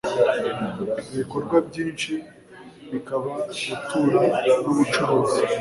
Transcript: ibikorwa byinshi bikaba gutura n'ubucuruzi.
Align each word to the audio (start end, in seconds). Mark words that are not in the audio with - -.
ibikorwa 1.11 1.55
byinshi 1.67 2.13
bikaba 2.91 3.31
gutura 3.63 4.21
n'ubucuruzi. 4.61 5.41